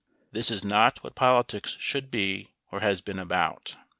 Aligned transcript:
31 0.29 0.29
This 0.31 0.49
is 0.49 0.63
not 0.63 1.03
what 1.03 1.13
politics 1.13 1.77
should 1.79 2.09
be 2.09 2.55
or 2.71 2.79
has 2.79 3.01
been 3.01 3.19
about. 3.19 3.75